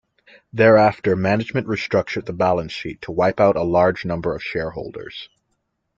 [0.51, 5.29] Thereafter management restructured the balance sheet to wipe out a large number of shareholders.